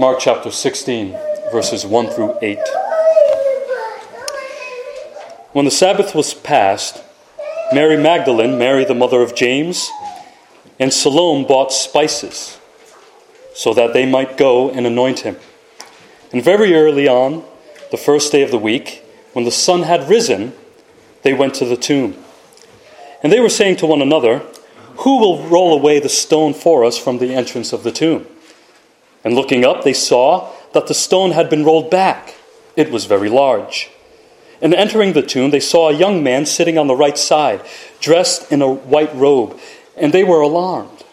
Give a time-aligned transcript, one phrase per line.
[0.00, 1.10] Mark chapter 16,
[1.50, 2.56] verses 1 through 8.
[5.50, 7.02] When the Sabbath was past,
[7.72, 9.90] Mary Magdalene, Mary the mother of James,
[10.78, 12.60] and Salome bought spices
[13.52, 15.36] so that they might go and anoint him.
[16.32, 17.42] And very early on,
[17.90, 19.02] the first day of the week,
[19.32, 20.52] when the sun had risen,
[21.22, 22.14] they went to the tomb.
[23.20, 24.44] And they were saying to one another,
[24.98, 28.28] Who will roll away the stone for us from the entrance of the tomb?
[29.24, 32.34] And looking up, they saw that the stone had been rolled back.
[32.76, 33.90] It was very large.
[34.60, 37.62] And entering the tomb, they saw a young man sitting on the right side,
[38.00, 39.58] dressed in a white robe,
[39.96, 41.04] and they were alarmed.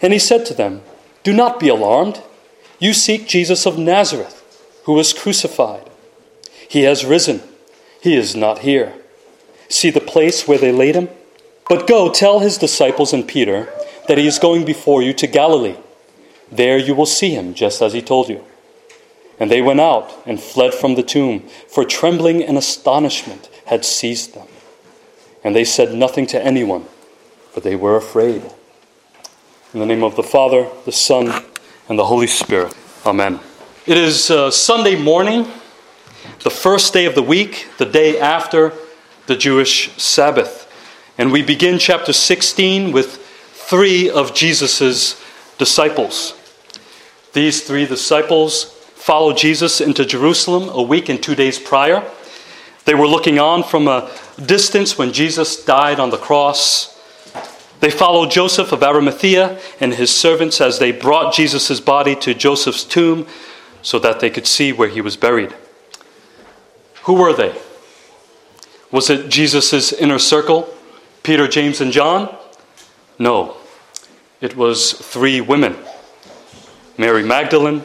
[0.00, 0.82] And he said to them,
[1.24, 2.22] Do not be alarmed.
[2.78, 4.44] You seek Jesus of Nazareth,
[4.84, 5.88] who was crucified.
[6.68, 7.42] He has risen.
[8.00, 8.94] He is not here.
[9.68, 11.08] See the place where they laid him?
[11.68, 13.68] But go tell his disciples and Peter
[14.06, 15.76] that he is going before you to Galilee.
[16.50, 18.44] There you will see him, just as he told you.
[19.40, 24.34] And they went out and fled from the tomb, for trembling and astonishment had seized
[24.34, 24.48] them.
[25.44, 26.86] And they said nothing to anyone,
[27.52, 28.42] for they were afraid.
[29.72, 31.44] In the name of the Father, the Son,
[31.88, 32.74] and the Holy Spirit.
[33.06, 33.40] Amen.
[33.86, 35.46] It is uh, Sunday morning,
[36.42, 38.72] the first day of the week, the day after
[39.26, 40.64] the Jewish Sabbath.
[41.16, 43.16] And we begin chapter 16 with
[43.52, 45.22] three of Jesus'
[45.58, 46.37] disciples.
[47.38, 52.02] These three disciples followed Jesus into Jerusalem a week and two days prior.
[52.84, 54.10] They were looking on from a
[54.44, 56.98] distance when Jesus died on the cross.
[57.78, 62.82] They followed Joseph of Arimathea and his servants as they brought Jesus' body to Joseph's
[62.82, 63.24] tomb
[63.82, 65.54] so that they could see where he was buried.
[67.04, 67.56] Who were they?
[68.90, 70.74] Was it Jesus' inner circle,
[71.22, 72.36] Peter, James, and John?
[73.16, 73.56] No.
[74.40, 75.76] It was three women
[76.98, 77.82] Mary Magdalene,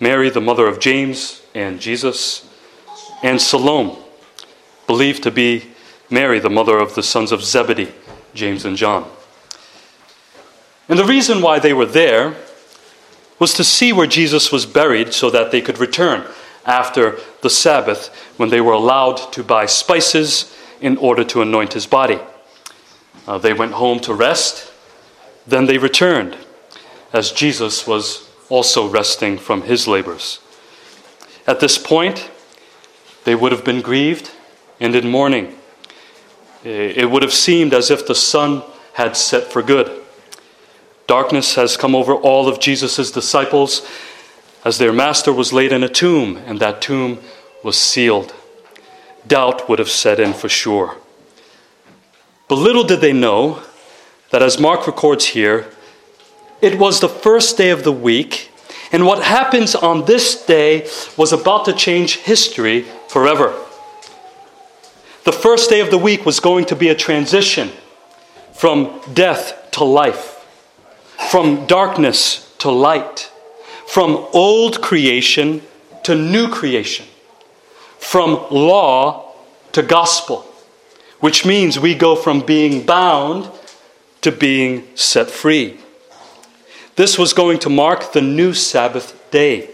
[0.00, 2.48] Mary, the mother of James and Jesus,
[3.22, 3.98] and Salome,
[4.86, 5.66] believed to be
[6.08, 7.92] Mary, the mother of the sons of Zebedee,
[8.32, 9.08] James and John.
[10.88, 12.34] And the reason why they were there
[13.38, 16.24] was to see where Jesus was buried so that they could return
[16.64, 21.86] after the Sabbath when they were allowed to buy spices in order to anoint his
[21.86, 22.18] body.
[23.26, 24.72] Uh, they went home to rest,
[25.46, 26.36] then they returned
[27.12, 30.40] as Jesus was also resting from his labors.
[31.46, 32.30] At this point,
[33.24, 34.30] they would have been grieved
[34.80, 35.56] and in mourning.
[36.64, 38.62] Eh, it would have seemed as if the sun
[38.94, 40.02] had set for good.
[41.06, 43.86] Darkness has come over all of Jesus' disciples
[44.64, 47.18] as their master was laid in a tomb, and that tomb
[47.64, 48.32] was sealed.
[49.26, 50.96] Doubt would have set in for sure.
[52.48, 53.62] But little did they know
[54.30, 55.70] that, as Mark records here,
[56.62, 58.50] it was the first day of the week,
[58.92, 63.52] and what happens on this day was about to change history forever.
[65.24, 67.70] The first day of the week was going to be a transition
[68.54, 70.46] from death to life,
[71.30, 73.30] from darkness to light,
[73.86, 75.62] from old creation
[76.04, 77.06] to new creation,
[77.98, 79.32] from law
[79.72, 80.46] to gospel,
[81.18, 83.50] which means we go from being bound
[84.20, 85.81] to being set free.
[86.96, 89.70] This was going to mark the new Sabbath day.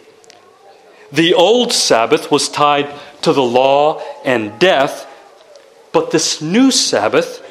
[1.10, 2.92] The old Sabbath was tied
[3.22, 5.06] to the law and death,
[5.92, 7.44] but this new Sabbath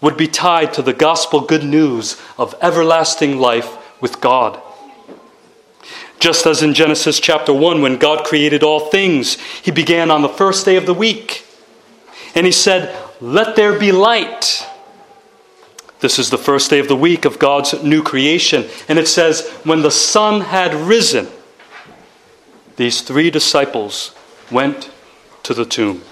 [0.00, 4.60] would be tied to the gospel good news of everlasting life with God.
[6.18, 10.28] Just as in Genesis chapter 1, when God created all things, He began on the
[10.28, 11.46] first day of the week.
[12.34, 14.66] And He said, Let there be light.
[16.00, 18.66] This is the first day of the week of God's new creation.
[18.88, 21.28] And it says, When the sun had risen,
[22.76, 24.14] these three disciples
[24.50, 24.90] went
[25.42, 26.02] to the tomb.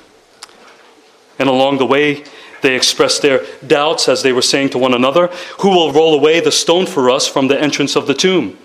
[1.38, 2.24] And along the way,
[2.60, 5.28] they expressed their doubts as they were saying to one another,
[5.60, 8.58] Who will roll away the stone for us from the entrance of the tomb?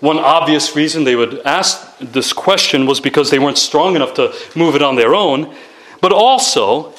[0.00, 4.34] One obvious reason they would ask this question was because they weren't strong enough to
[4.56, 5.54] move it on their own,
[6.00, 6.94] but also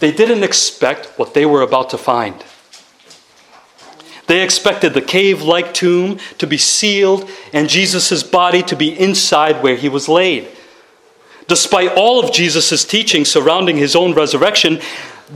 [0.00, 2.44] they didn't expect what they were about to find.
[4.26, 9.62] They expected the cave like tomb to be sealed and Jesus' body to be inside
[9.62, 10.48] where he was laid.
[11.48, 14.80] Despite all of Jesus' teaching surrounding his own resurrection,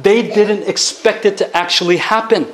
[0.00, 2.46] they didn't expect it to actually happen.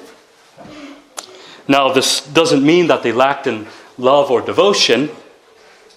[1.68, 3.66] Now, this doesn't mean that they lacked in
[3.98, 5.10] love or devotion,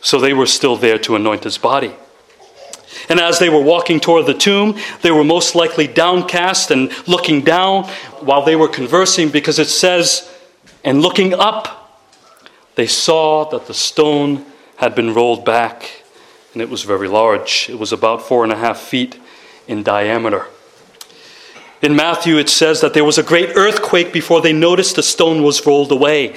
[0.01, 1.95] so they were still there to anoint his body.
[3.09, 7.41] And as they were walking toward the tomb, they were most likely downcast and looking
[7.41, 7.85] down
[8.21, 10.29] while they were conversing because it says,
[10.83, 12.01] and looking up,
[12.75, 14.45] they saw that the stone
[14.77, 16.03] had been rolled back,
[16.53, 17.69] and it was very large.
[17.69, 19.19] It was about four and a half feet
[19.67, 20.47] in diameter.
[21.81, 25.43] In Matthew, it says that there was a great earthquake before they noticed the stone
[25.43, 26.35] was rolled away.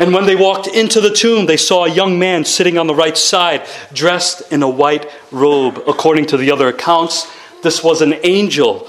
[0.00, 2.94] And when they walked into the tomb, they saw a young man sitting on the
[2.94, 5.82] right side, dressed in a white robe.
[5.86, 7.30] According to the other accounts,
[7.62, 8.88] this was an angel,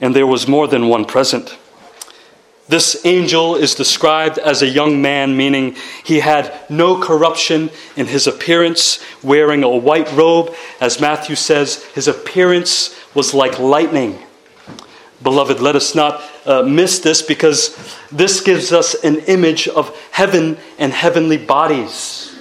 [0.00, 1.56] and there was more than one present.
[2.68, 8.26] This angel is described as a young man, meaning he had no corruption in his
[8.26, 10.54] appearance, wearing a white robe.
[10.80, 14.18] As Matthew says, his appearance was like lightning.
[15.22, 17.76] Beloved, let us not uh, miss this because
[18.10, 22.34] this gives us an image of heaven and heavenly bodies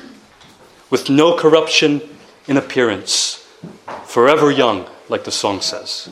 [0.90, 2.02] with no corruption
[2.48, 3.48] in appearance,
[4.06, 6.10] forever young, like the song says.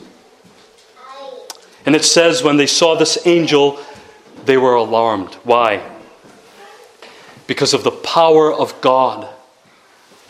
[1.86, 3.78] And it says, when they saw this angel,
[4.44, 5.34] they were alarmed.
[5.44, 5.82] Why?
[7.46, 9.28] Because of the power of God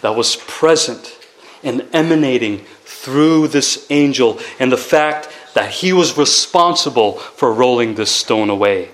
[0.01, 1.17] that was present
[1.63, 8.11] and emanating through this angel and the fact that he was responsible for rolling this
[8.11, 8.91] stone away.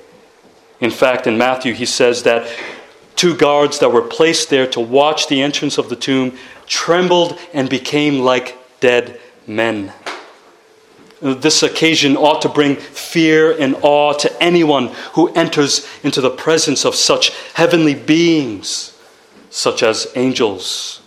[0.81, 2.49] In fact, in Matthew, he says that
[3.14, 6.37] two guards that were placed there to watch the entrance of the tomb
[6.67, 9.93] trembled and became like dead men.
[11.20, 16.85] This occasion ought to bring fear and awe to anyone who enters into the presence
[16.85, 18.97] of such heavenly beings,
[19.49, 21.00] such as angels.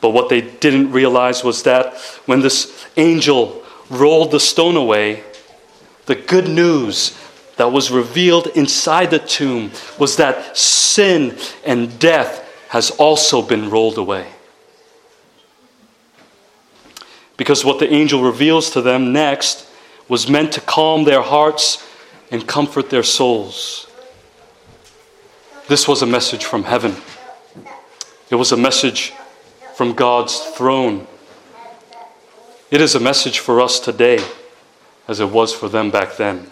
[0.00, 1.96] But what they didn't realize was that
[2.26, 5.22] when this angel rolled the stone away,
[6.06, 7.18] the good news
[7.56, 13.98] that was revealed inside the tomb was that sin and death has also been rolled
[13.98, 14.26] away.
[17.36, 19.68] because what the angel reveals to them next
[20.08, 21.86] was meant to calm their hearts
[22.30, 23.86] and comfort their souls.
[25.68, 26.96] This was a message from heaven,
[28.30, 29.12] it was a message
[29.74, 31.06] from God's throne.
[32.68, 34.18] It is a message for us today
[35.06, 36.50] as it was for them back then.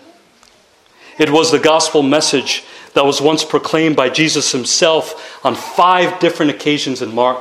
[1.18, 2.64] It was the gospel message
[2.94, 7.40] that was once proclaimed by Jesus himself on five different occasions in Mark.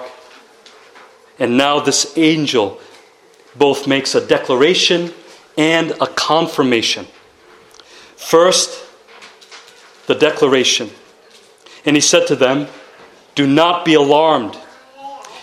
[1.38, 2.80] And now this angel
[3.56, 5.14] both makes a declaration
[5.56, 7.06] and a confirmation.
[8.16, 8.84] First,
[10.08, 10.90] the declaration.
[11.86, 12.68] And he said to them,
[13.36, 14.58] Do not be alarmed.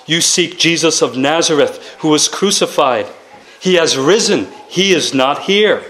[0.07, 3.07] You seek Jesus of Nazareth, who was crucified.
[3.61, 5.85] He has risen, he is not here.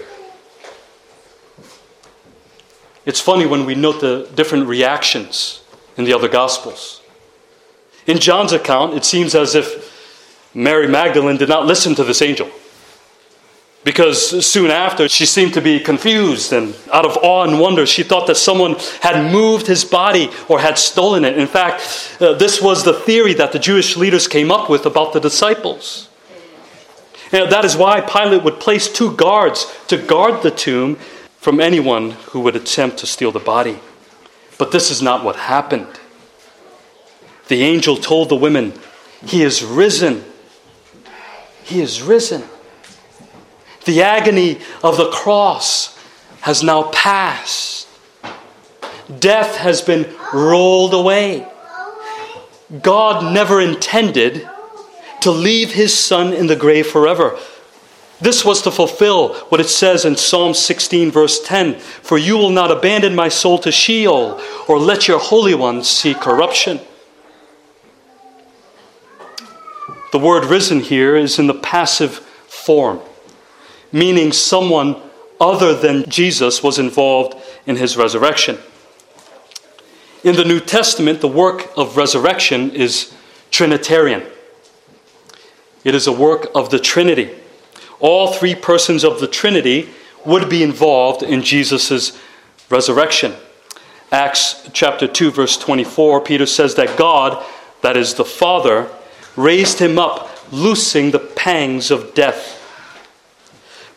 [3.05, 5.63] It's funny when we note the different reactions
[5.97, 7.01] in the other Gospels.
[8.05, 12.49] In John's account, it seems as if Mary Magdalene did not listen to this angel.
[13.83, 17.87] Because soon after she seemed to be confused and out of awe and wonder.
[17.87, 21.35] She thought that someone had moved his body or had stolen it.
[21.35, 25.13] In fact uh, this was the theory that the jewish leaders came up with about
[25.13, 26.09] the disciples
[27.31, 30.95] and that is why pilate would place two guards to guard the tomb
[31.37, 33.79] from anyone who would attempt to steal the body
[34.57, 35.87] but this is not what happened
[37.47, 38.73] the angel told the women
[39.25, 40.23] he is risen
[41.71, 42.43] he is risen.
[43.85, 45.97] The agony of the cross
[46.41, 47.87] has now passed.
[49.19, 51.47] Death has been rolled away.
[52.81, 54.47] God never intended
[55.21, 57.37] to leave his son in the grave forever.
[58.19, 62.51] This was to fulfill what it says in Psalm 16, verse 10 For you will
[62.51, 66.79] not abandon my soul to Sheol, or let your Holy One see corruption.
[70.11, 72.99] The word risen here is in the passive form,
[73.91, 75.01] meaning someone
[75.39, 78.59] other than Jesus was involved in his resurrection.
[80.23, 83.11] In the New Testament, the work of resurrection is
[83.49, 84.23] Trinitarian.
[85.83, 87.31] It is a work of the Trinity.
[87.99, 89.89] All three persons of the Trinity
[90.25, 92.19] would be involved in Jesus'
[92.69, 93.33] resurrection.
[94.11, 97.43] Acts chapter 2, verse 24, Peter says that God,
[97.81, 98.89] that is the Father,
[99.35, 102.57] raised him up, loosing the pangs of death.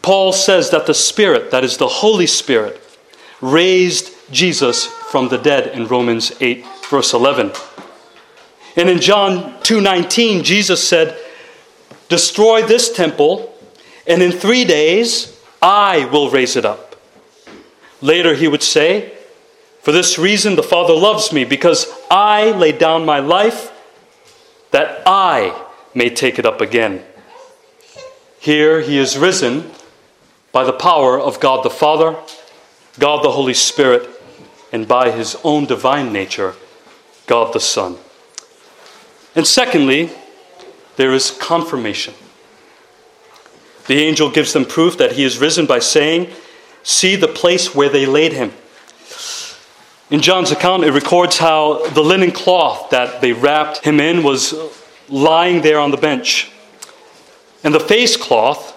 [0.02, 2.80] Paul says that the Spirit, that is the Holy Spirit,
[3.40, 7.52] raised Jesus from the dead in Romans 8, verse 11.
[8.76, 11.18] And in John 2:19, Jesus said,
[12.14, 13.52] "Destroy this temple,
[14.06, 16.94] and in 3 days I will raise it up."
[18.00, 19.10] Later he would say,
[19.82, 23.72] "For this reason the Father loves me, because I laid down my life
[24.70, 25.54] that I
[25.92, 27.04] may take it up again.
[28.38, 29.72] Here he is risen
[30.52, 32.14] by the power of God the Father,
[33.00, 34.08] God the Holy Spirit,
[34.70, 36.54] and by his own divine nature,
[37.26, 37.98] God the Son.
[39.34, 40.10] And secondly,
[40.96, 42.14] there is confirmation.
[43.86, 46.32] The angel gives them proof that he is risen by saying,
[46.82, 48.52] See the place where they laid him.
[50.10, 54.54] In John's account, it records how the linen cloth that they wrapped him in was
[55.08, 56.50] lying there on the bench.
[57.62, 58.72] And the face cloth,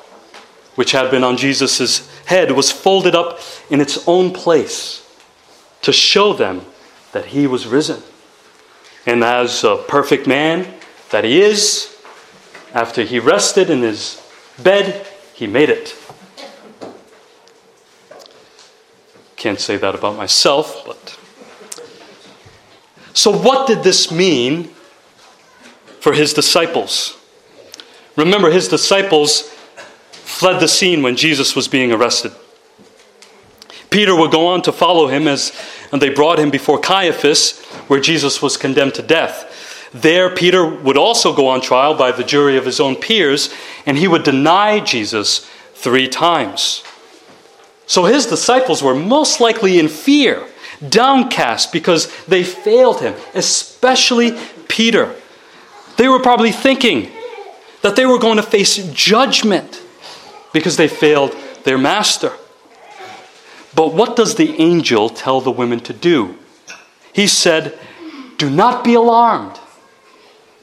[0.75, 5.05] which had been on Jesus' head, was folded up in its own place
[5.81, 6.65] to show them
[7.11, 8.01] that he was risen.
[9.05, 10.73] And as a perfect man
[11.11, 11.96] that he is,
[12.73, 14.21] after he rested in his
[14.61, 15.95] bed, he made it.
[19.35, 21.17] Can't say that about myself, but.
[23.13, 24.71] So, what did this mean
[25.99, 27.17] for his disciples?
[28.15, 29.41] Remember, his disciples
[30.11, 32.31] fled the scene when Jesus was being arrested.
[33.89, 35.51] Peter would go on to follow him as
[35.91, 39.53] and they brought him before Caiaphas, where Jesus was condemned to death.
[39.93, 43.53] There, Peter would also go on trial by the jury of his own peers,
[43.85, 46.83] and he would deny Jesus three times.
[47.85, 50.45] So his disciples were most likely in fear,
[50.87, 55.15] downcast, because they failed him, especially Peter.
[55.95, 57.09] They were probably thinking
[57.81, 59.81] that they were going to face judgment
[60.53, 62.33] because they failed their master.
[63.73, 66.37] But what does the angel tell the women to do?
[67.13, 67.77] He said,
[68.37, 69.59] Do not be alarmed,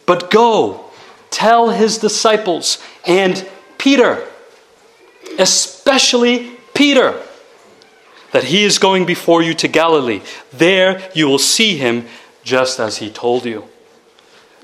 [0.06, 0.84] but go
[1.30, 4.26] tell his disciples and Peter,
[5.38, 7.20] especially Peter,
[8.32, 10.22] that he is going before you to Galilee.
[10.52, 12.06] There you will see him
[12.42, 13.64] just as he told you.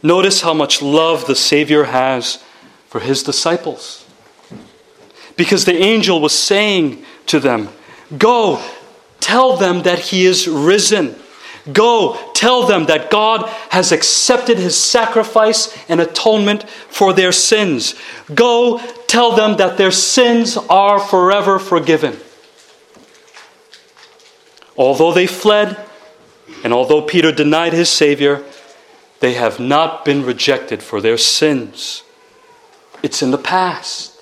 [0.03, 2.43] Notice how much love the Savior has
[2.89, 4.07] for his disciples.
[5.37, 7.69] Because the angel was saying to them,
[8.17, 8.63] Go,
[9.21, 11.17] tell them that he is risen.
[11.73, 17.95] Go, tell them that God has accepted his sacrifice and atonement for their sins.
[18.35, 22.17] Go, tell them that their sins are forever forgiven.
[24.77, 25.77] Although they fled,
[26.65, 28.43] and although Peter denied his Savior,
[29.21, 32.03] they have not been rejected for their sins.
[33.03, 34.21] It's in the past.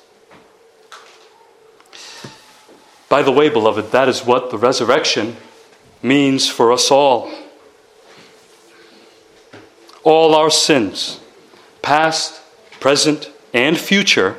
[3.09, 5.37] By the way, beloved, that is what the resurrection
[6.03, 7.31] means for us all.
[10.05, 11.21] All our sins,
[11.83, 12.41] past,
[12.81, 14.37] present, and future,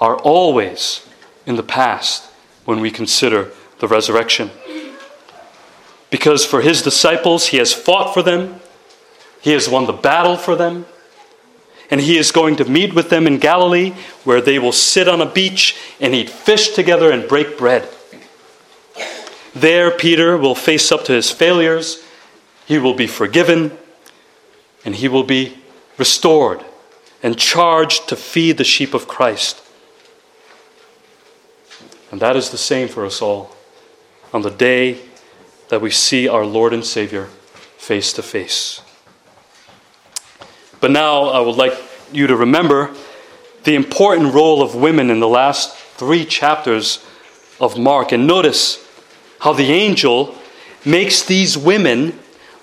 [0.00, 1.06] are always
[1.46, 2.30] in the past
[2.64, 4.50] when we consider the resurrection.
[6.10, 8.60] Because for his disciples, he has fought for them,
[9.40, 10.86] he has won the battle for them,
[11.90, 13.92] and he is going to meet with them in Galilee,
[14.24, 17.88] where they will sit on a beach and eat fish together and break bread.
[19.54, 22.02] There, Peter will face up to his failures,
[22.66, 23.76] he will be forgiven,
[24.84, 25.58] and he will be
[25.98, 26.64] restored
[27.22, 29.62] and charged to feed the sheep of Christ.
[32.10, 33.54] And that is the same for us all
[34.32, 35.00] on the day
[35.68, 37.26] that we see our Lord and Savior
[37.76, 38.82] face to face.
[40.80, 41.74] But now I would like
[42.12, 42.94] you to remember
[43.64, 47.04] the important role of women in the last three chapters
[47.60, 48.12] of Mark.
[48.12, 48.81] And notice
[49.42, 50.36] how the angel
[50.84, 52.16] makes these women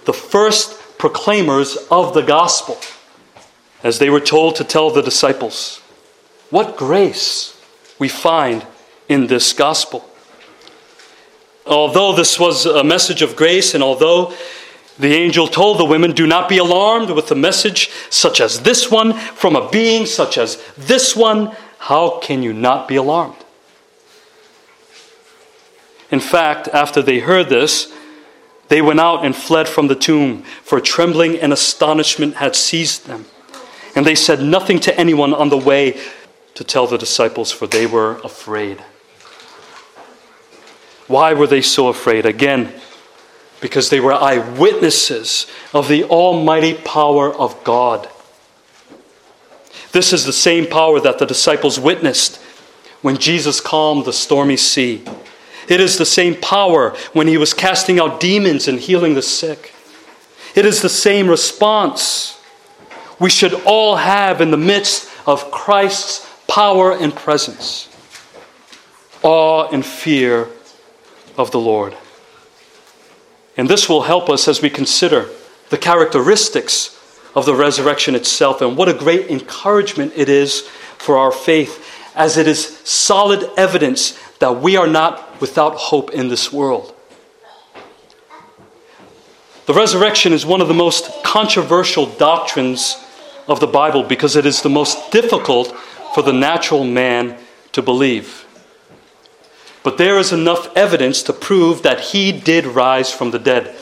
[0.05, 2.77] the first proclaimers of the gospel,
[3.83, 5.81] as they were told to tell the disciples.
[6.49, 7.61] What grace
[7.99, 8.65] we find
[9.09, 10.09] in this gospel.
[11.65, 14.33] Although this was a message of grace, and although
[14.97, 18.89] the angel told the women, Do not be alarmed with a message such as this
[18.89, 21.53] one from a being such as this one.
[21.79, 23.38] How can you not be alarmed?
[26.11, 27.91] In fact, after they heard this,
[28.69, 33.25] they went out and fled from the tomb, for trembling and astonishment had seized them.
[33.95, 35.99] And they said nothing to anyone on the way
[36.55, 38.83] to tell the disciples, for they were afraid.
[41.07, 42.25] Why were they so afraid?
[42.25, 42.73] Again,
[43.61, 48.07] because they were eyewitnesses of the almighty power of God.
[49.91, 52.37] This is the same power that the disciples witnessed
[53.01, 55.03] when Jesus calmed the stormy sea.
[55.69, 59.73] It is the same power when he was casting out demons and healing the sick.
[60.55, 62.41] It is the same response
[63.19, 67.85] we should all have in the midst of Christ's power and presence
[69.21, 70.47] awe and fear
[71.37, 71.95] of the Lord.
[73.57, 75.29] And this will help us as we consider
[75.69, 76.97] the characteristics
[77.35, 80.61] of the resurrection itself and what a great encouragement it is
[80.97, 81.85] for our faith,
[82.15, 86.93] as it is solid evidence that we are not without hope in this world.
[89.65, 92.97] The resurrection is one of the most controversial doctrines
[93.47, 95.75] of the Bible because it is the most difficult
[96.15, 97.37] for the natural man
[97.73, 98.45] to believe.
[99.83, 103.75] But there is enough evidence to prove that he did rise from the dead.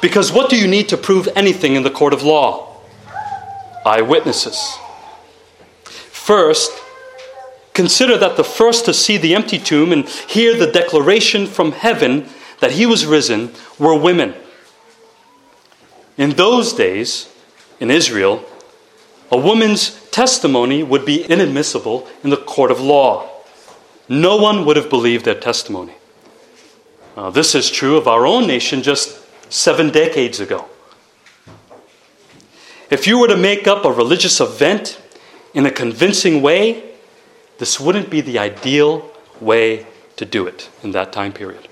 [0.00, 2.80] Because what do you need to prove anything in the court of law?
[3.84, 4.78] Eyewitnesses.
[5.84, 6.70] First,
[7.74, 12.26] consider that the first to see the empty tomb and hear the declaration from heaven
[12.60, 14.34] that he was risen were women.
[16.16, 17.30] In those days,
[17.80, 18.44] in Israel,
[19.30, 23.28] a woman's testimony would be inadmissible in the court of law.
[24.08, 25.94] No one would have believed their testimony.
[27.16, 29.20] Uh, this is true of our own nation just
[29.52, 30.66] seven decades ago.
[32.90, 35.00] If you were to make up a religious event
[35.52, 36.93] in a convincing way,
[37.58, 41.68] this wouldn't be the ideal way to do it in that time period.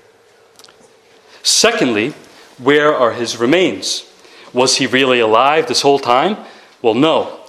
[1.41, 2.13] Secondly,
[2.57, 4.09] where are his remains?
[4.53, 6.37] Was he really alive this whole time?
[6.81, 7.39] Well, no.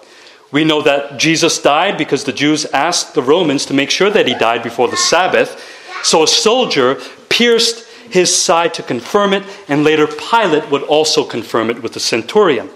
[0.51, 4.27] We know that Jesus died because the Jews asked the Romans to make sure that
[4.29, 5.61] he died before the Sabbath.
[6.03, 11.71] So a soldier pierced his side to confirm it, and later Pilate would also confirm
[11.71, 12.71] it with the centurion.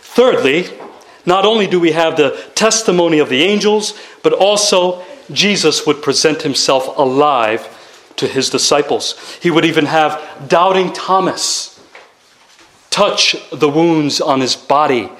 [0.00, 0.68] Thirdly,
[1.26, 5.02] not only do we have the testimony of the angels, but also
[5.32, 7.68] Jesus would present himself alive
[8.16, 9.18] to his disciples.
[9.42, 11.80] He would even have doubting Thomas
[12.90, 15.10] touch the wounds on his body,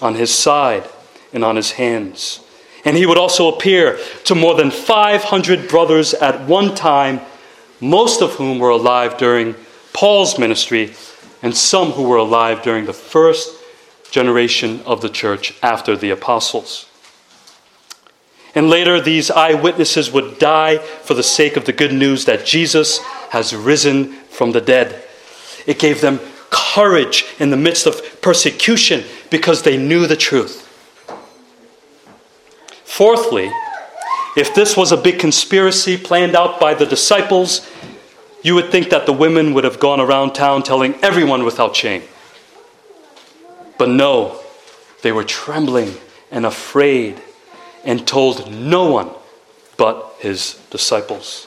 [0.00, 0.88] on his side,
[1.32, 2.40] and on his hands.
[2.84, 7.20] And he would also appear to more than 500 brothers at one time,
[7.80, 9.54] most of whom were alive during
[9.92, 10.94] Paul's ministry,
[11.42, 13.55] and some who were alive during the first
[14.16, 16.86] generation of the church after the apostles.
[18.54, 22.98] And later, these eyewitnesses would die for the sake of the good news that Jesus
[23.28, 25.04] has risen from the dead.
[25.66, 26.18] It gave them
[26.48, 30.62] courage in the midst of persecution because they knew the truth.
[32.86, 33.50] Fourthly,
[34.34, 37.68] if this was a big conspiracy planned out by the disciples,
[38.42, 42.02] you would think that the women would have gone around town telling everyone without shame.
[43.78, 44.40] But no,
[45.02, 45.94] they were trembling
[46.30, 47.20] and afraid
[47.84, 49.10] and told no one
[49.76, 51.46] but his disciples.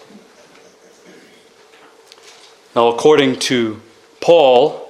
[2.76, 3.82] Now, according to
[4.22, 4.90] Paul,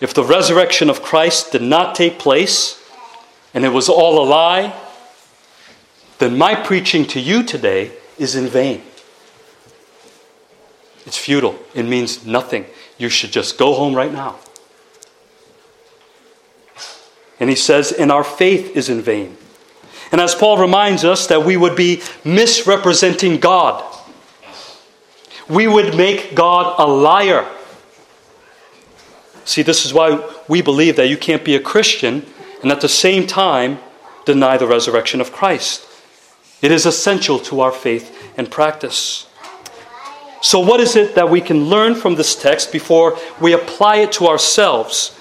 [0.00, 2.82] if the resurrection of Christ did not take place
[3.52, 4.74] and it was all a lie,
[6.18, 8.82] then my preaching to you today is in vain.
[11.06, 11.58] It's futile.
[11.74, 12.66] It means nothing.
[12.96, 14.38] You should just go home right now.
[17.40, 19.36] And he says, and our faith is in vain.
[20.12, 23.82] And as Paul reminds us, that we would be misrepresenting God.
[25.48, 27.48] We would make God a liar.
[29.44, 32.24] See, this is why we believe that you can't be a Christian
[32.62, 33.78] and at the same time
[34.24, 35.86] deny the resurrection of Christ.
[36.62, 39.26] It is essential to our faith and practice.
[40.40, 44.12] So, what is it that we can learn from this text before we apply it
[44.12, 45.18] to ourselves?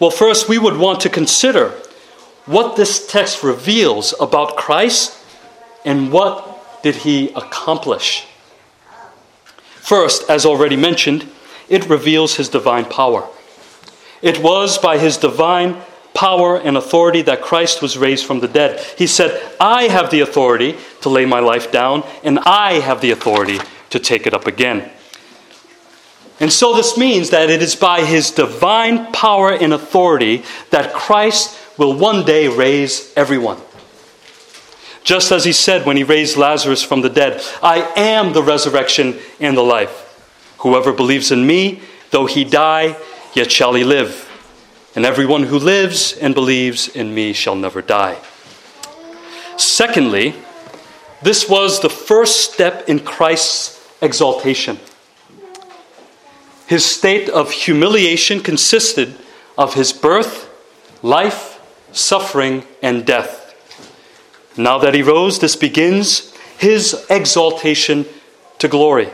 [0.00, 1.74] Well, first, we would want to consider
[2.46, 5.16] what this text reveals about Christ
[5.84, 8.26] and what did he accomplish.
[9.76, 11.28] First, as already mentioned,
[11.68, 13.28] it reveals his divine power.
[14.22, 15.76] It was by his divine
[16.14, 18.80] power and authority that Christ was raised from the dead.
[18.96, 23.10] He said, I have the authority to lay my life down, and I have the
[23.10, 23.58] authority
[23.90, 24.90] to take it up again.
[26.40, 31.56] And so this means that it is by his divine power and authority that Christ
[31.76, 33.58] will one day raise everyone.
[35.04, 39.18] Just as he said when he raised Lazarus from the dead, I am the resurrection
[39.38, 40.06] and the life.
[40.58, 42.96] Whoever believes in me, though he die,
[43.34, 44.26] yet shall he live.
[44.94, 48.18] And everyone who lives and believes in me shall never die.
[49.56, 50.34] Secondly,
[51.22, 54.78] this was the first step in Christ's exaltation.
[56.70, 59.16] His state of humiliation consisted
[59.58, 60.48] of his birth,
[61.02, 63.56] life, suffering, and death.
[64.56, 68.06] Now that he rose, this begins his exaltation
[68.60, 69.08] to glory.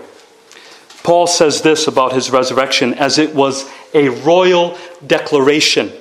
[1.03, 5.93] Paul says this about his resurrection as it was a royal declaration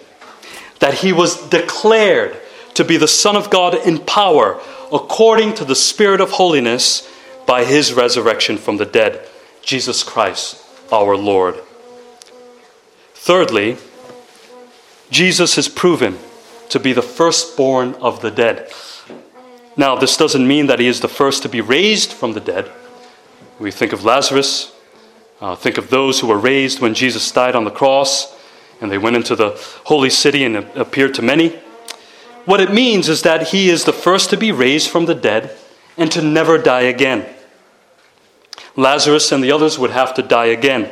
[0.79, 2.35] that he was declared
[2.73, 4.59] to be the Son of God in power
[4.91, 7.09] according to the Spirit of holiness
[7.45, 9.25] by his resurrection from the dead,
[9.61, 11.55] Jesus Christ, our Lord.
[13.13, 13.77] Thirdly,
[15.09, 16.17] Jesus is proven
[16.69, 18.71] to be the firstborn of the dead.
[19.77, 22.71] Now, this doesn't mean that he is the first to be raised from the dead.
[23.59, 24.71] We think of Lazarus,
[25.41, 28.33] Uh, think of those who were raised when Jesus died on the cross
[28.79, 29.51] and they went into the
[29.83, 31.49] holy city and appeared to many.
[32.45, 35.51] What it means is that he is the first to be raised from the dead
[35.97, 37.25] and to never die again.
[38.75, 40.89] Lazarus and the others would have to die again.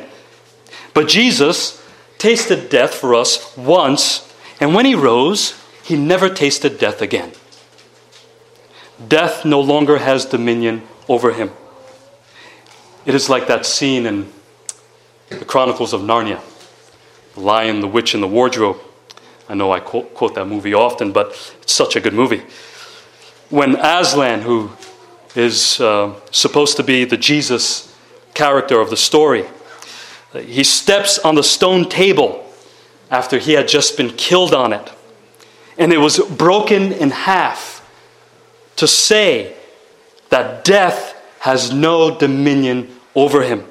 [0.94, 1.84] But Jesus
[2.18, 7.32] tasted death for us once, and when he rose, he never tasted death again.
[9.06, 11.50] Death no longer has dominion over him.
[13.04, 14.32] It is like that scene in
[15.28, 16.40] the Chronicles of Narnia
[17.34, 18.78] The Lion, the Witch, and the Wardrobe.
[19.48, 21.28] I know I quote, quote that movie often, but
[21.60, 22.42] it's such a good movie.
[23.50, 24.70] When Aslan, who
[25.34, 27.94] is uh, supposed to be the Jesus
[28.34, 29.44] character of the story,
[30.34, 32.44] he steps on the stone table
[33.10, 34.92] after he had just been killed on it,
[35.78, 37.88] and it was broken in half
[38.76, 39.54] to say
[40.30, 43.64] that death has no dominion over him.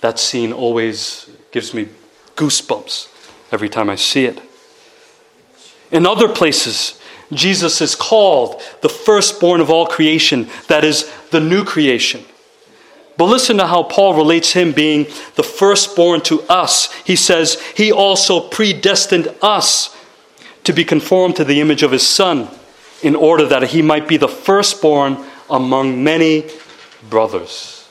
[0.00, 1.88] That scene always gives me
[2.36, 3.08] goosebumps
[3.50, 4.40] every time I see it.
[5.90, 7.00] In other places,
[7.32, 12.24] Jesus is called the firstborn of all creation, that is, the new creation.
[13.16, 16.92] But listen to how Paul relates him being the firstborn to us.
[17.02, 19.96] He says, He also predestined us
[20.64, 22.48] to be conformed to the image of His Son,
[23.02, 26.48] in order that He might be the firstborn among many
[27.08, 27.88] brothers.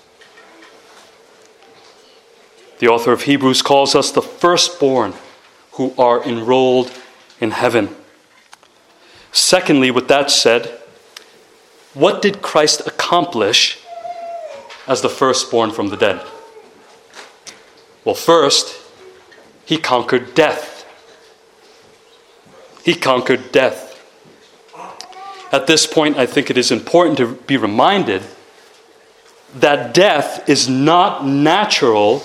[2.79, 5.13] The author of Hebrews calls us the firstborn
[5.73, 6.91] who are enrolled
[7.39, 7.95] in heaven.
[9.31, 10.79] Secondly, with that said,
[11.93, 13.79] what did Christ accomplish
[14.87, 16.21] as the firstborn from the dead?
[18.03, 18.81] Well, first,
[19.65, 20.85] he conquered death.
[22.83, 23.89] He conquered death.
[25.51, 28.23] At this point, I think it is important to be reminded
[29.55, 32.23] that death is not natural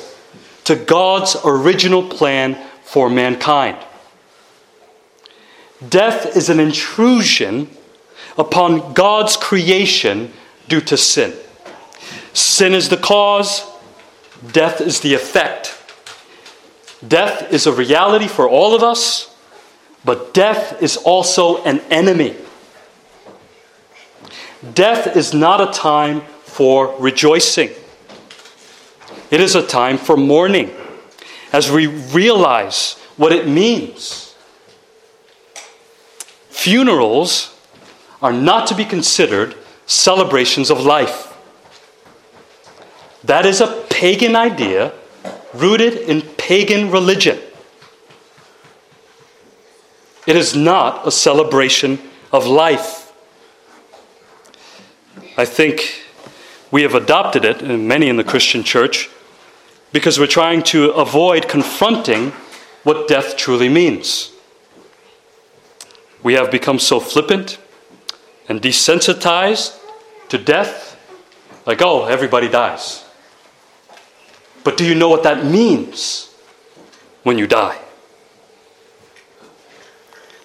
[0.64, 3.77] to God's original plan for mankind.
[5.87, 7.69] Death is an intrusion
[8.39, 10.33] upon God's creation
[10.69, 11.35] due to sin.
[12.33, 13.67] Sin is the cause,
[14.53, 15.73] death is the effect.
[17.07, 19.35] Death is a reality for all of us,
[20.05, 22.35] but death is also an enemy.
[24.75, 27.71] Death is not a time for rejoicing,
[29.31, 30.71] it is a time for mourning
[31.53, 34.26] as we realize what it means.
[36.57, 37.55] Funerals
[38.23, 41.37] are not to be considered celebrations of life.
[43.23, 44.95] That is a pagan idea
[45.53, 47.38] rooted in pagan religion.
[50.27, 51.99] It is not a celebration
[52.33, 53.12] of life.
[55.37, 56.05] I think
[56.71, 59.11] we have adopted it, and many in the Christian church,
[59.92, 62.31] because we're trying to avoid confronting
[62.83, 64.33] what death truly means.
[66.27, 67.57] We have become so flippant
[68.49, 69.79] and desensitized
[70.29, 70.99] to death,
[71.67, 73.05] like, oh, everybody dies.
[74.65, 76.35] But do you know what that means
[77.23, 77.81] when you die?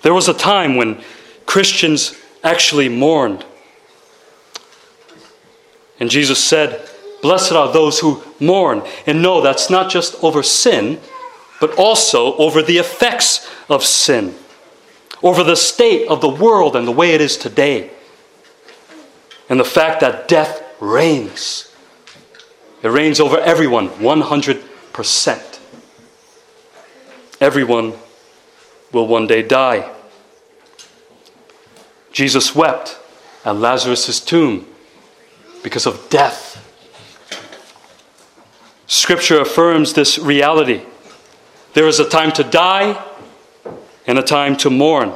[0.04, 1.04] There was a time when
[1.48, 3.44] Christians actually mourned
[6.00, 6.88] and Jesus said,
[7.24, 8.84] Blessed are those who mourn.
[9.08, 11.00] And no, that's not just over sin,
[11.60, 14.36] but also over the effects of sin,
[15.23, 17.91] over the state of the world and the way it is today,
[19.49, 21.73] and the fact that death reigns.
[22.81, 25.60] It reigns over everyone 100%.
[27.39, 27.93] Everyone
[28.91, 29.91] will one day die.
[32.12, 32.99] Jesus wept
[33.45, 34.67] at Lazarus' tomb
[35.63, 36.57] because of death.
[38.88, 40.81] Scripture affirms this reality.
[41.73, 43.01] There is a time to die
[44.08, 45.14] and a time to mourn.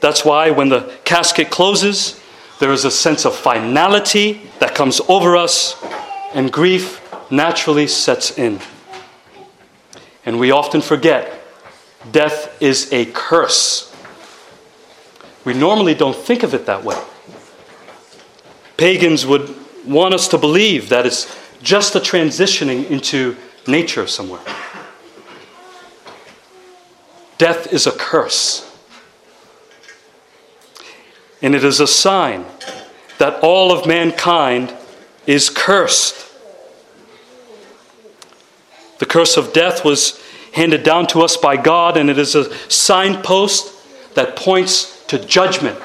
[0.00, 2.20] That's why when the casket closes,
[2.60, 5.76] there is a sense of finality that comes over us,
[6.34, 8.60] and grief naturally sets in.
[10.24, 11.42] And we often forget
[12.12, 13.94] death is a curse.
[15.44, 17.00] We normally don't think of it that way.
[18.76, 19.54] Pagans would
[19.86, 24.40] want us to believe that it's just a transitioning into nature somewhere.
[27.38, 28.64] Death is a curse.
[31.40, 32.44] And it is a sign
[33.18, 34.74] that all of mankind
[35.26, 36.26] is cursed.
[38.98, 40.20] The curse of death was
[40.52, 43.74] handed down to us by God, and it is a signpost
[44.14, 45.78] that points to judgment.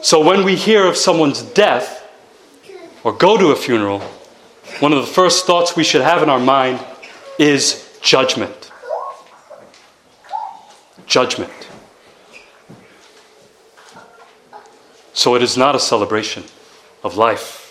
[0.00, 2.08] So when we hear of someone's death
[3.04, 4.00] or go to a funeral,
[4.80, 6.84] one of the first thoughts we should have in our mind
[7.38, 8.65] is judgment.
[11.06, 11.68] Judgment.
[15.12, 16.44] So it is not a celebration
[17.02, 17.62] of life.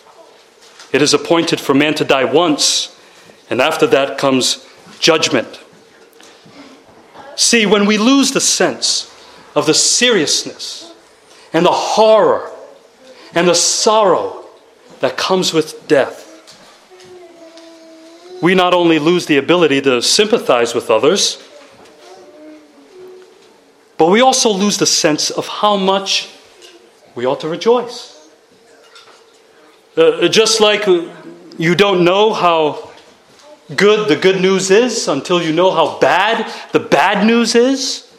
[0.92, 2.98] It is appointed for man to die once,
[3.50, 4.68] and after that comes
[5.00, 5.60] judgment.
[7.36, 9.14] See, when we lose the sense
[9.56, 10.94] of the seriousness
[11.54, 12.52] and the horror
[13.34, 14.46] and the sorrow
[15.02, 16.24] that comes with death,
[18.42, 21.45] we not only lose the ability to sympathize with others,
[23.98, 26.30] but we also lose the sense of how much
[27.16, 28.30] we ought to rejoice.
[29.96, 30.86] Uh, just like
[31.58, 32.92] you don't know how
[33.76, 38.12] good the good news is until you know how bad the bad news is,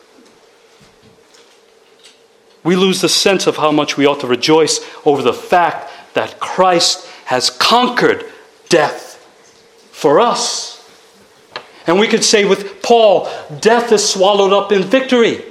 [2.65, 6.41] we lose the sense of how much we ought to rejoice over the fact that
[6.41, 8.25] Christ has conquered
[8.69, 9.23] death
[9.93, 10.77] for us.
[11.87, 13.29] And we could say with Paul,
[13.61, 15.45] death is swallowed up in victory.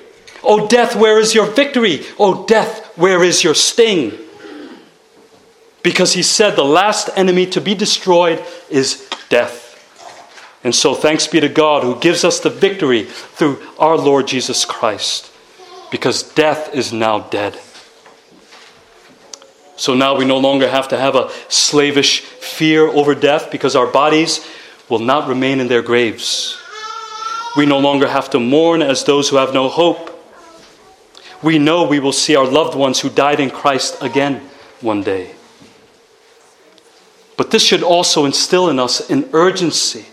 [0.45, 2.05] Oh, death, where is your victory?
[2.19, 4.13] O death, where is your sting?
[5.83, 9.63] Because he said the last enemy to be destroyed is death.
[10.63, 14.65] And so, thanks be to God who gives us the victory through our Lord Jesus
[14.65, 15.31] Christ,
[15.91, 17.59] because death is now dead.
[19.77, 23.87] So now we no longer have to have a slavish fear over death because our
[23.87, 24.47] bodies
[24.89, 26.57] will not remain in their graves.
[27.57, 30.14] We no longer have to mourn as those who have no hope.
[31.41, 34.49] We know we will see our loved ones who died in Christ again
[34.81, 35.31] one day.
[37.37, 40.05] But this should also instill in us an urgency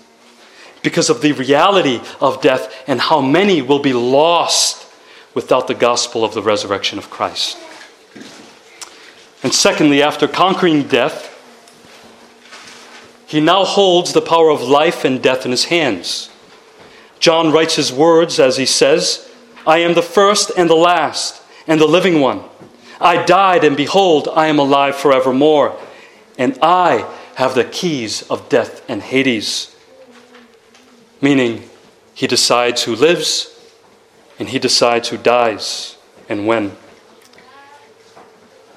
[0.82, 4.88] because of the reality of death and how many will be lost
[5.34, 7.56] without the gospel of the resurrection of Christ.
[9.42, 11.28] And secondly, after conquering death,
[13.26, 16.28] he now holds the power of life and death in his hands.
[17.18, 19.28] John writes his words as he says,
[19.66, 22.42] I am the first and the last and the living one.
[23.00, 25.78] I died, and behold, I am alive forevermore,
[26.38, 29.74] and I have the keys of death and Hades.
[31.20, 31.68] Meaning,
[32.14, 33.48] he decides who lives,
[34.38, 35.96] and he decides who dies
[36.28, 36.76] and when.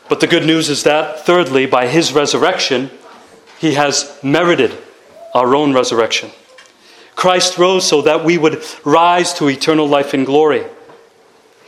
[0.08, 2.92] But the good news is that, thirdly, by his resurrection,
[3.60, 4.78] he has merited
[5.34, 6.32] our own resurrection.
[7.16, 10.66] Christ rose so that we would rise to eternal life in glory.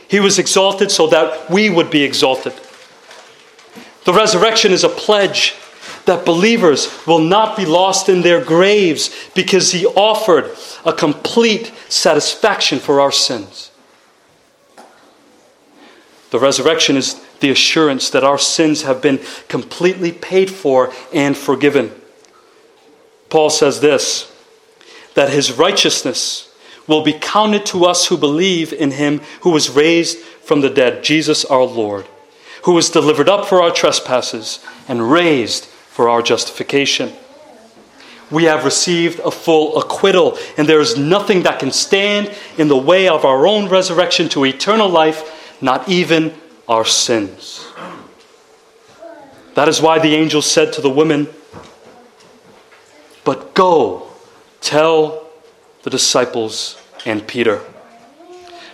[0.08, 2.54] He was exalted so that we would be exalted.
[4.04, 5.54] The resurrection is a pledge
[6.06, 10.50] that believers will not be lost in their graves because he offered
[10.86, 13.70] a complete satisfaction for our sins.
[16.30, 21.92] The resurrection is the assurance that our sins have been completely paid for and forgiven.
[23.28, 24.32] Paul says this
[25.14, 26.47] that his righteousness
[26.88, 31.04] will be counted to us who believe in him who was raised from the dead,
[31.04, 32.06] Jesus our Lord,
[32.64, 37.12] who was delivered up for our trespasses and raised for our justification.
[38.30, 42.76] We have received a full acquittal, and there is nothing that can stand in the
[42.76, 46.34] way of our own resurrection to eternal life, not even
[46.68, 47.66] our sins.
[49.54, 51.28] That is why the angel said to the women,
[53.24, 54.08] But go,
[54.60, 55.27] tell
[55.82, 57.60] the disciples and Peter.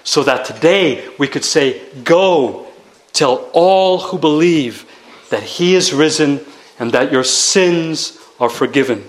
[0.03, 2.67] So that today we could say, Go,
[3.13, 4.87] tell all who believe
[5.31, 6.45] that he is risen
[6.79, 9.05] and that your sins are forgiven.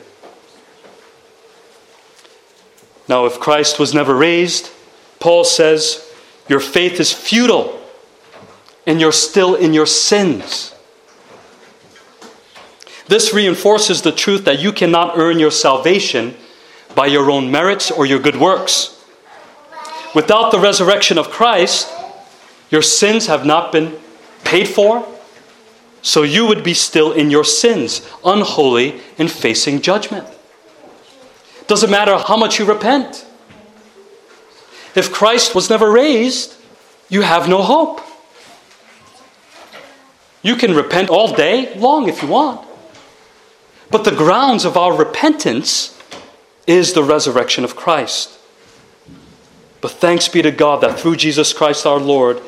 [3.07, 4.71] Now, if Christ was never raised,
[5.19, 6.11] Paul says,
[6.47, 7.81] Your faith is futile
[8.87, 10.73] and you're still in your sins.
[13.07, 16.35] This reinforces the truth that you cannot earn your salvation
[16.95, 19.03] by your own merits or your good works.
[20.15, 21.91] Without the resurrection of Christ,
[22.69, 23.97] your sins have not been
[24.43, 25.05] paid for,
[26.01, 30.27] so you would be still in your sins, unholy and facing judgment.
[31.67, 33.25] Doesn't matter how much you repent.
[34.95, 36.55] If Christ was never raised,
[37.09, 38.01] you have no hope.
[40.41, 42.65] You can repent all day long if you want.
[43.89, 45.94] But the grounds of our repentance
[46.67, 48.39] is the resurrection of Christ.
[49.81, 52.41] But thanks be to God that through Jesus Christ our Lord,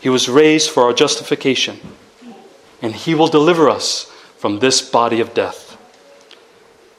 [0.00, 1.80] He was raised for our justification,
[2.82, 4.04] and He will deliver us
[4.38, 5.78] from this body of death.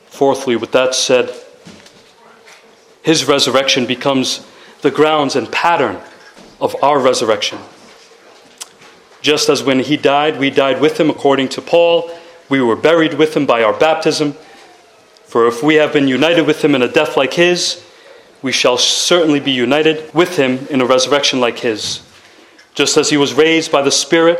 [0.08, 1.32] Fourthly, with that said,
[3.04, 4.45] His resurrection becomes
[4.82, 5.99] the grounds and pattern
[6.60, 7.60] of our resurrection.
[9.21, 12.12] Just as when he died, we died with him according to Paul,
[12.47, 14.36] we were buried with him by our baptism,
[15.36, 17.84] For if we have been united with him in a death like his,
[18.41, 22.02] we shall certainly be united with him in a resurrection like his.
[22.74, 24.39] Just as he was raised by the Spirit,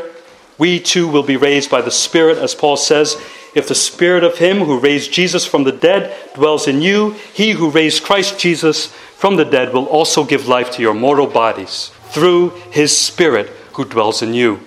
[0.56, 3.20] we too will be raised by the Spirit, as Paul says.
[3.54, 7.50] If the Spirit of him who raised Jesus from the dead dwells in you, he
[7.50, 11.90] who raised Christ Jesus from the dead will also give life to your mortal bodies
[12.08, 14.60] through his Spirit who dwells in you.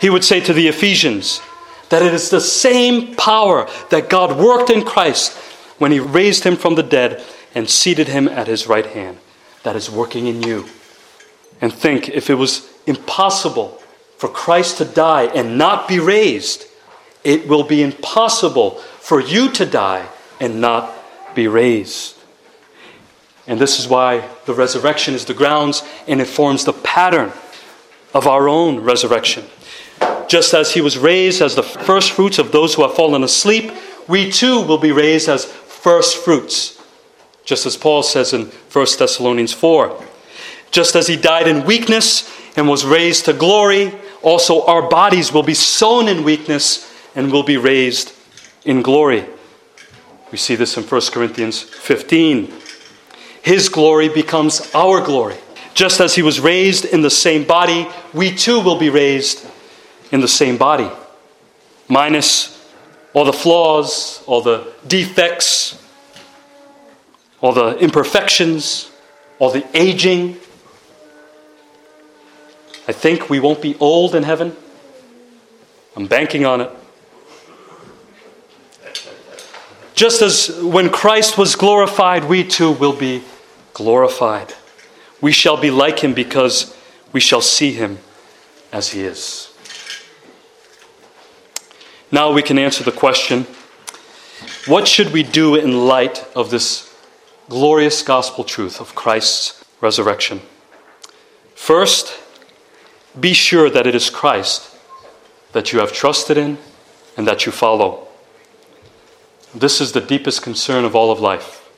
[0.00, 1.40] He would say to the Ephesians
[1.90, 5.36] that it is the same power that God worked in Christ
[5.78, 7.24] when he raised him from the dead
[7.54, 9.18] and seated him at his right hand
[9.62, 10.66] that is working in you.
[11.60, 13.82] And think if it was impossible
[14.16, 16.66] for Christ to die and not be raised,
[17.24, 20.08] it will be impossible for you to die
[20.40, 20.94] and not
[21.34, 22.16] be raised.
[23.46, 27.32] And this is why the resurrection is the grounds and it forms the pattern
[28.12, 29.44] of our own resurrection.
[30.28, 33.72] Just as he was raised as the first fruits of those who have fallen asleep,
[34.06, 36.80] we too will be raised as first fruits.
[37.44, 40.04] Just as Paul says in 1 Thessalonians 4.
[40.70, 45.42] Just as he died in weakness and was raised to glory, also our bodies will
[45.42, 48.12] be sown in weakness and will be raised
[48.64, 49.24] in glory.
[50.30, 52.52] We see this in 1 Corinthians 15.
[53.42, 55.36] His glory becomes our glory.
[55.72, 59.47] Just as he was raised in the same body, we too will be raised
[60.10, 60.90] in the same body,
[61.88, 62.54] minus
[63.14, 65.82] all the flaws, all the defects,
[67.40, 68.90] all the imperfections,
[69.38, 70.36] all the aging.
[72.86, 74.56] I think we won't be old in heaven.
[75.96, 76.70] I'm banking on it.
[79.94, 83.24] Just as when Christ was glorified, we too will be
[83.74, 84.54] glorified.
[85.20, 86.76] We shall be like him because
[87.12, 87.98] we shall see him
[88.72, 89.47] as he is.
[92.10, 93.46] Now we can answer the question
[94.66, 96.94] what should we do in light of this
[97.48, 100.40] glorious gospel truth of Christ's resurrection?
[101.54, 102.18] First,
[103.18, 104.76] be sure that it is Christ
[105.52, 106.58] that you have trusted in
[107.16, 108.06] and that you follow.
[109.54, 111.68] This is the deepest concern of all of life.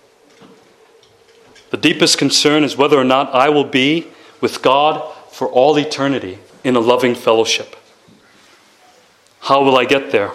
[1.70, 4.08] The deepest concern is whether or not I will be
[4.40, 7.76] with God for all eternity in a loving fellowship.
[9.40, 10.32] How will I get there?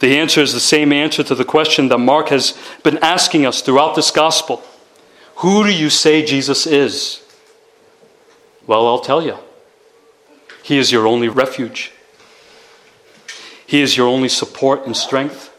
[0.00, 3.62] The answer is the same answer to the question that Mark has been asking us
[3.62, 4.62] throughout this gospel
[5.36, 7.22] Who do you say Jesus is?
[8.66, 9.36] Well, I'll tell you.
[10.62, 11.92] He is your only refuge,
[13.66, 15.50] He is your only support and strength.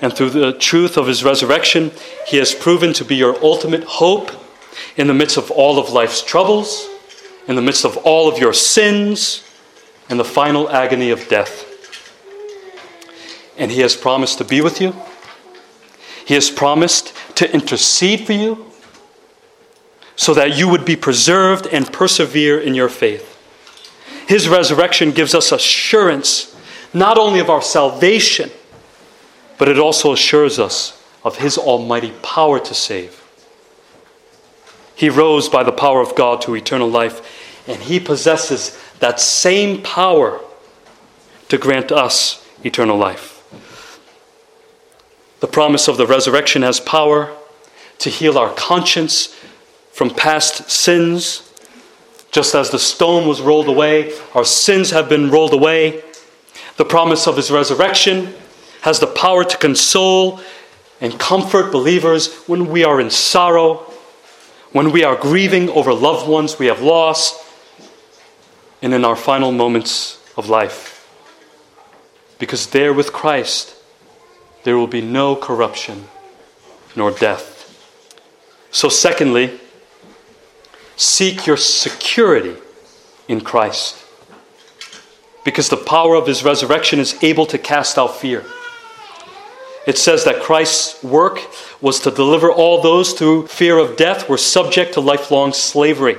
[0.00, 1.90] And through the truth of His resurrection,
[2.26, 4.30] He has proven to be your ultimate hope
[4.96, 6.88] in the midst of all of life's troubles,
[7.46, 9.47] in the midst of all of your sins
[10.08, 11.64] and the final agony of death.
[13.56, 14.94] And He has promised to be with you,
[16.24, 18.66] He has promised to intercede for you
[20.16, 23.36] so that you would be preserved and persevere in your faith.
[24.26, 26.54] His resurrection gives us assurance
[26.92, 28.50] not only of our salvation,
[29.58, 33.24] but it also assures us of His almighty power to save.
[34.94, 39.82] He rose by the power of God to eternal life, and He possesses that same
[39.82, 40.40] power
[41.48, 43.34] to grant us eternal life.
[45.40, 47.34] The promise of the resurrection has power
[47.98, 49.34] to heal our conscience
[49.92, 51.44] from past sins.
[52.30, 56.02] Just as the stone was rolled away, our sins have been rolled away.
[56.76, 58.34] The promise of his resurrection
[58.82, 60.40] has the power to console
[61.00, 63.76] and comfort believers when we are in sorrow,
[64.72, 67.47] when we are grieving over loved ones we have lost,
[68.82, 70.94] and in our final moments of life.
[72.38, 73.74] Because there with Christ,
[74.64, 76.04] there will be no corruption
[76.94, 77.56] nor death.
[78.70, 79.58] So, secondly,
[80.96, 82.56] seek your security
[83.26, 84.04] in Christ.
[85.44, 88.44] Because the power of his resurrection is able to cast out fear.
[89.86, 91.40] It says that Christ's work
[91.80, 96.18] was to deliver all those through fear of death were subject to lifelong slavery.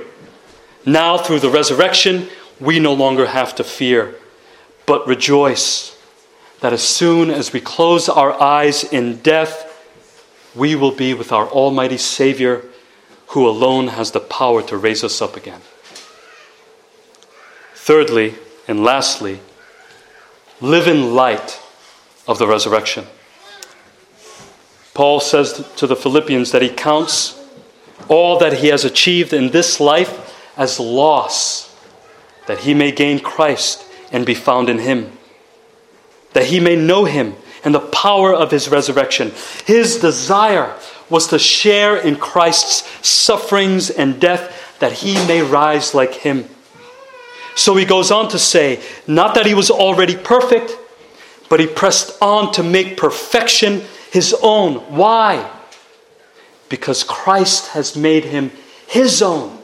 [0.84, 2.28] Now, through the resurrection,
[2.60, 4.14] we no longer have to fear,
[4.86, 5.96] but rejoice
[6.60, 9.66] that as soon as we close our eyes in death,
[10.54, 12.64] we will be with our Almighty Savior,
[13.28, 15.60] who alone has the power to raise us up again.
[17.74, 18.34] Thirdly,
[18.68, 19.40] and lastly,
[20.60, 21.60] live in light
[22.28, 23.06] of the resurrection.
[24.92, 27.42] Paul says to the Philippians that he counts
[28.08, 31.69] all that he has achieved in this life as loss
[32.50, 35.16] that he may gain Christ and be found in him,
[36.32, 39.30] that he may know him and the power of his resurrection.
[39.66, 40.76] His desire
[41.08, 46.48] was to share in Christ's sufferings and death that he may rise like him.
[47.54, 50.76] So he goes on to say, not that he was already perfect,
[51.48, 54.74] but he pressed on to make perfection his own.
[54.92, 55.48] Why?
[56.68, 58.50] Because Christ has made him
[58.88, 59.59] his own.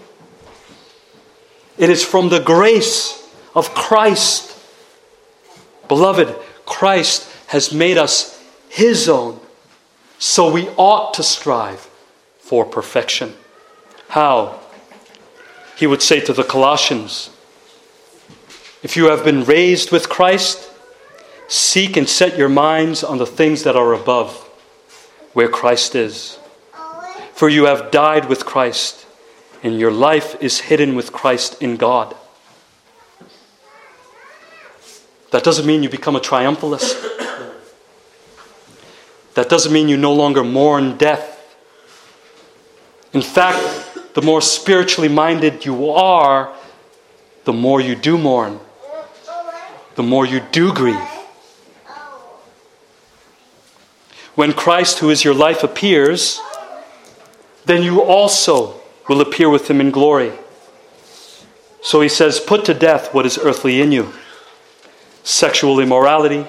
[1.79, 4.57] It is from the grace of Christ.
[5.89, 9.41] Beloved, Christ has made us his own.
[10.19, 11.89] So we ought to strive
[12.39, 13.35] for perfection.
[14.09, 14.61] How?
[15.77, 17.31] He would say to the Colossians
[18.83, 20.71] If you have been raised with Christ,
[21.49, 24.35] seek and set your minds on the things that are above,
[25.35, 26.39] where Christ is.
[27.35, 29.06] For you have died with Christ,
[29.67, 32.15] and your life is hidden with Christ in God.
[35.33, 36.95] That doesn't mean you become a triumphalist.
[39.35, 41.57] That doesn't mean you no longer mourn death.
[43.13, 46.55] In fact, the more spiritually minded you are,
[47.43, 48.61] the more you do mourn,
[49.97, 51.11] the more you do grieve.
[54.37, 56.41] When Christ, who is your life, appears,
[57.65, 58.76] then you also
[59.09, 60.33] will appear with him in glory.
[61.83, 64.13] So he says, Put to death what is earthly in you
[65.23, 66.47] sexual immorality,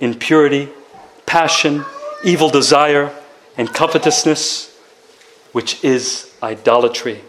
[0.00, 0.68] impurity,
[1.26, 1.84] passion,
[2.24, 3.14] evil desire,
[3.56, 4.76] and covetousness,
[5.52, 7.20] which is idolatry.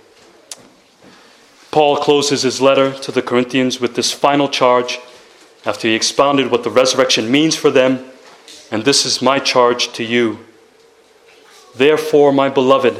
[1.70, 5.00] Paul closes his letter to the Corinthians with this final charge
[5.66, 8.04] after he expounded what the resurrection means for them,
[8.72, 10.40] and this is my charge to you.
[11.76, 13.00] Therefore, my beloved,